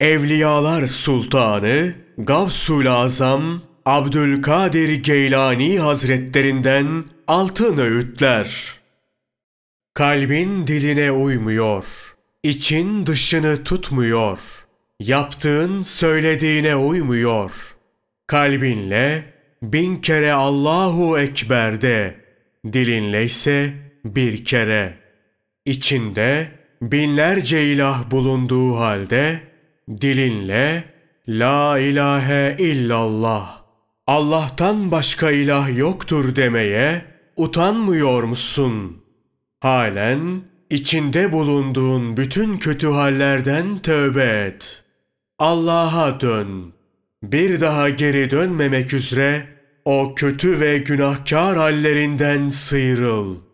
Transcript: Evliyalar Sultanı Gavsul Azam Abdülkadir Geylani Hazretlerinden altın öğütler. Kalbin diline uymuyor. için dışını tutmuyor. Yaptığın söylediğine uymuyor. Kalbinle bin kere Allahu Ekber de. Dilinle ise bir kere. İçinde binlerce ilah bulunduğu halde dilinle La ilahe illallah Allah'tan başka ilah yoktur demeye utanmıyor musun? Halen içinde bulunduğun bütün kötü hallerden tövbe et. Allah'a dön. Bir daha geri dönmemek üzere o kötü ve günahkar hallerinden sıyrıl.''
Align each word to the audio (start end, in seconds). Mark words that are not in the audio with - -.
Evliyalar 0.00 0.86
Sultanı 0.86 1.94
Gavsul 2.18 2.86
Azam 2.86 3.62
Abdülkadir 3.86 5.02
Geylani 5.02 5.78
Hazretlerinden 5.78 7.04
altın 7.26 7.78
öğütler. 7.78 8.74
Kalbin 9.94 10.66
diline 10.66 11.12
uymuyor. 11.12 11.84
için 12.42 13.06
dışını 13.06 13.64
tutmuyor. 13.64 14.38
Yaptığın 15.00 15.82
söylediğine 15.82 16.76
uymuyor. 16.76 17.76
Kalbinle 18.26 19.24
bin 19.62 19.96
kere 19.96 20.32
Allahu 20.32 21.18
Ekber 21.18 21.80
de. 21.80 22.16
Dilinle 22.72 23.24
ise 23.24 23.72
bir 24.04 24.44
kere. 24.44 24.98
İçinde 25.64 26.48
binlerce 26.82 27.64
ilah 27.64 28.10
bulunduğu 28.10 28.76
halde 28.76 29.49
dilinle 30.00 30.84
La 31.28 31.78
ilahe 31.78 32.56
illallah 32.58 33.62
Allah'tan 34.06 34.90
başka 34.90 35.30
ilah 35.30 35.78
yoktur 35.78 36.36
demeye 36.36 37.04
utanmıyor 37.36 38.22
musun? 38.22 39.04
Halen 39.60 40.42
içinde 40.70 41.32
bulunduğun 41.32 42.16
bütün 42.16 42.58
kötü 42.58 42.86
hallerden 42.86 43.78
tövbe 43.78 44.46
et. 44.46 44.82
Allah'a 45.38 46.20
dön. 46.20 46.72
Bir 47.22 47.60
daha 47.60 47.88
geri 47.88 48.30
dönmemek 48.30 48.94
üzere 48.94 49.46
o 49.84 50.14
kötü 50.14 50.60
ve 50.60 50.78
günahkar 50.78 51.56
hallerinden 51.56 52.48
sıyrıl.'' 52.48 53.49